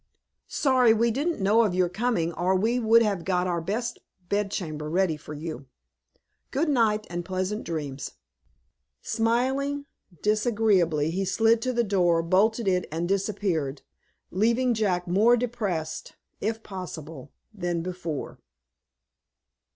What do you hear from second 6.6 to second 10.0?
night, and pleasant dreams!" Smiling